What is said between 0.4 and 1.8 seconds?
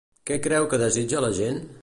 creu que desitja la gent?